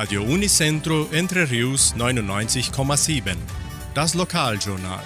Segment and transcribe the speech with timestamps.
[0.00, 3.34] Radio Unicentro Entre Rius 99,7.
[3.94, 5.02] Das Lokaljournal.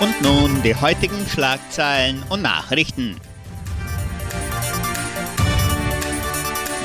[0.00, 3.20] Und nun die heutigen Schlagzeilen und Nachrichten.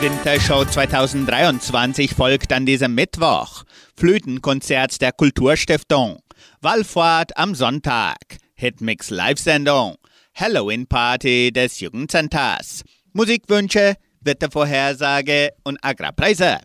[0.01, 3.63] Wintershow 2023 folgt an diesem Mittwoch.
[3.97, 6.19] Flötenkonzert der Kulturstiftung.
[6.61, 8.37] Wallfahrt am Sonntag.
[8.53, 9.95] Hitmix Live-Sendung.
[10.35, 12.83] Halloween-Party des Jugendcenters.
[13.13, 13.95] Musikwünsche,
[14.25, 16.59] Wettervorhersage und Agrarpreise.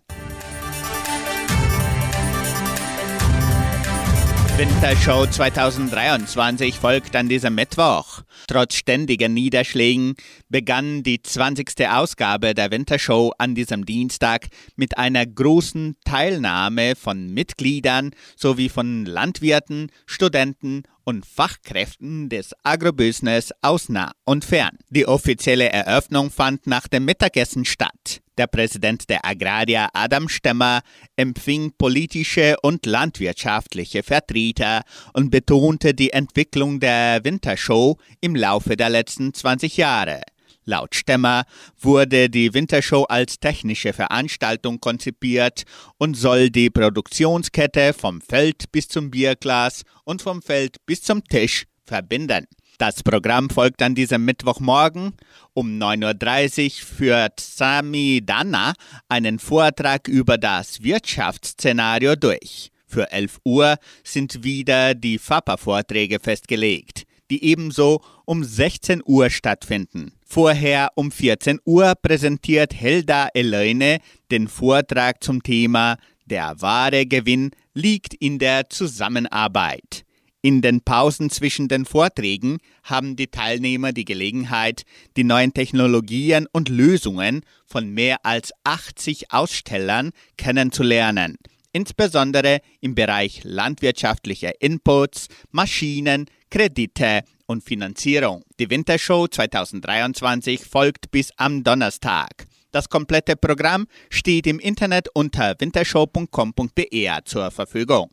[4.56, 8.22] Wintershow 2023 folgt an diesem Mittwoch.
[8.46, 10.14] Trotz ständiger Niederschlägen
[10.48, 11.88] begann die 20.
[11.88, 19.90] Ausgabe der Wintershow an diesem Dienstag mit einer großen Teilnahme von Mitgliedern sowie von Landwirten,
[20.06, 24.78] Studenten und Fachkräften des Agrobusiness aus nah und fern.
[24.90, 28.20] Die offizielle Eröffnung fand nach dem Mittagessen statt.
[28.38, 30.80] Der Präsident der Agrarier Adam Stemmer
[31.16, 34.80] empfing politische und landwirtschaftliche Vertreter
[35.12, 40.22] und betonte die Entwicklung der Wintershow im Laufe der letzten 20 Jahre.
[40.64, 41.44] Laut Stemmer
[41.80, 45.64] wurde die Wintershow als technische Veranstaltung konzipiert
[45.98, 51.64] und soll die Produktionskette vom Feld bis zum Bierglas und vom Feld bis zum Tisch
[51.84, 52.46] verbinden.
[52.78, 55.12] Das Programm folgt an diesem Mittwochmorgen.
[55.52, 58.72] Um 9.30 Uhr führt Sami Dana
[59.08, 62.70] einen Vortrag über das Wirtschaftsszenario durch.
[62.86, 66.99] Für 11 Uhr sind wieder die FAPA-Vorträge festgelegt,
[67.30, 70.12] die ebenso um 16 Uhr stattfinden.
[70.26, 73.98] Vorher um 14 Uhr präsentiert Helda Eleine
[74.30, 80.04] den Vortrag zum Thema Der wahre Gewinn liegt in der Zusammenarbeit.
[80.42, 84.84] In den Pausen zwischen den Vorträgen haben die Teilnehmer die Gelegenheit,
[85.18, 91.36] die neuen Technologien und Lösungen von mehr als 80 Ausstellern kennenzulernen,
[91.72, 98.42] insbesondere im Bereich landwirtschaftlicher Inputs, Maschinen, Kredite und Finanzierung.
[98.58, 102.46] Die Wintershow 2023 folgt bis am Donnerstag.
[102.72, 108.10] Das komplette Programm steht im Internet unter wintershow.com.br zur Verfügung.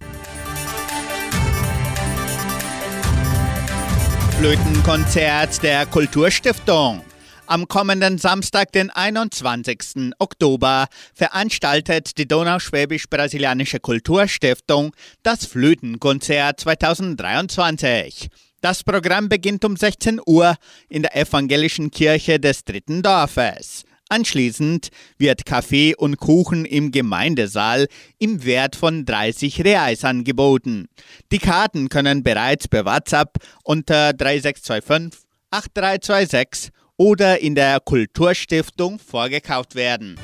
[4.38, 7.02] Flötenkonzert der Kulturstiftung.
[7.50, 10.12] Am kommenden Samstag, den 21.
[10.19, 14.94] Oktober, veranstaltet die Donauschwäbisch-Brasilianische Kulturstiftung
[15.24, 18.28] das Flötenkonzert 2023.
[18.59, 20.56] Das Programm beginnt um 16 Uhr
[20.90, 23.84] in der evangelischen Kirche des dritten Dorfes.
[24.09, 27.88] Anschließend wird Kaffee und Kuchen im Gemeindesaal
[28.19, 30.90] im Wert von 30 Reais angeboten.
[31.31, 40.18] Die Karten können bereits per WhatsApp unter 3625 8326 oder in der Kulturstiftung vorgekauft werden.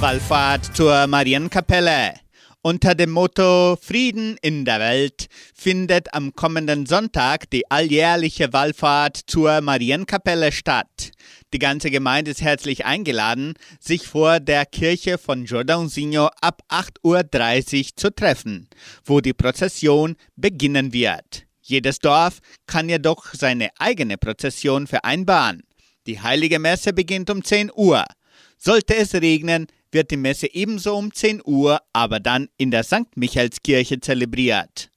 [0.00, 2.14] Wallfahrt zur Marienkapelle.
[2.62, 9.60] Unter dem Motto Frieden in der Welt findet am kommenden Sonntag die alljährliche Wallfahrt zur
[9.60, 11.10] Marienkapelle statt.
[11.52, 17.96] Die ganze Gemeinde ist herzlich eingeladen, sich vor der Kirche von Jordãozinho ab 8.30 Uhr
[17.96, 18.68] zu treffen,
[19.04, 21.46] wo die Prozession beginnen wird.
[21.60, 25.62] Jedes Dorf kann jedoch seine eigene Prozession vereinbaren.
[26.06, 28.04] Die heilige Messe beginnt um 10 Uhr.
[28.56, 33.16] Sollte es regnen, wird die Messe ebenso um 10 Uhr, aber dann in der St.
[33.16, 34.90] Michaelskirche zelebriert.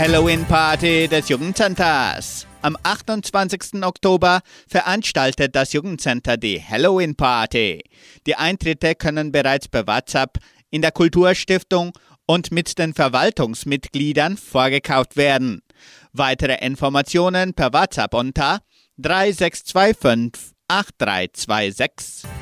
[0.00, 2.46] Halloween-Party des Jugendcenters.
[2.62, 3.84] Am 28.
[3.84, 7.82] Oktober veranstaltet das Jugendcenter die Halloween Party.
[8.26, 10.38] Die Eintritte können bereits per WhatsApp
[10.70, 11.92] in der Kulturstiftung
[12.24, 15.60] und mit den Verwaltungsmitgliedern vorgekauft werden.
[16.14, 18.60] Weitere Informationen per WhatsApp unter
[18.96, 22.39] 3625 8326.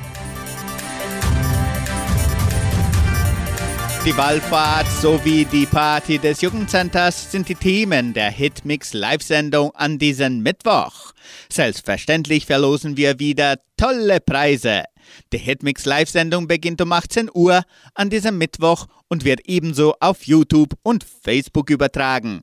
[4.05, 10.43] Die Wallfahrt sowie die Party des Jugendcenters sind die Themen der Hitmix Live-Sendung an diesem
[10.43, 11.13] Mittwoch.
[11.51, 14.85] Selbstverständlich verlosen wir wieder tolle Preise.
[15.33, 17.63] Die Hitmix Live-Sendung beginnt um 18 Uhr
[17.95, 22.43] an diesem Mittwoch und wird ebenso auf YouTube und Facebook übertragen.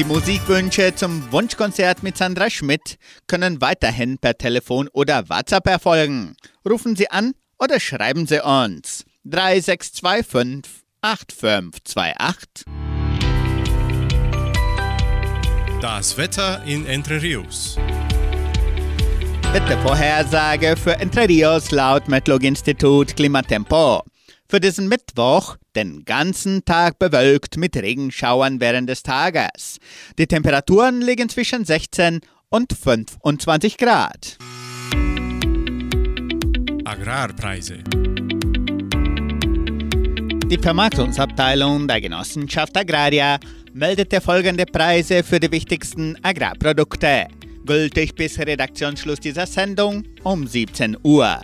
[0.00, 6.36] Die Musikwünsche zum Wunschkonzert mit Sandra Schmidt können weiterhin per Telefon oder WhatsApp erfolgen.
[6.66, 12.64] Rufen Sie an oder schreiben Sie uns 3625 8528.
[15.82, 17.76] Das Wetter in Entre Rios.
[19.52, 24.02] Wettervorhersage für Entre Rios laut Metlog-Institut Klimatempo.
[24.48, 29.78] Für diesen Mittwoch den ganzen Tag bewölkt mit Regenschauern während des Tages.
[30.18, 34.38] Die Temperaturen liegen zwischen 16 und 25 Grad.
[36.84, 37.78] Agrarpreise.
[40.50, 43.38] Die Vermarktungsabteilung der Genossenschaft Agraria
[43.72, 47.28] meldete folgende Preise für die wichtigsten Agrarprodukte.
[47.64, 51.40] Gültig bis Redaktionsschluss dieser Sendung um 17 Uhr.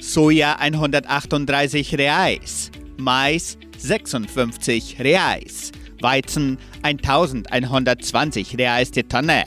[0.00, 9.46] Soja 138 Reais, Mais 56 Reais, Weizen 1120 Reais die Tonne.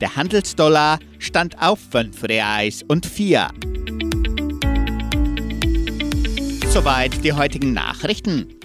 [0.00, 3.48] Der Handelsdollar stand auf 5 Reais und 4.
[6.70, 8.57] Soweit die heutigen Nachrichten.